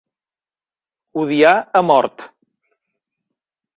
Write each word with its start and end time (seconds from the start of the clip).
Odiar 1.23 1.53
a 1.81 1.85
mort. 1.93 2.27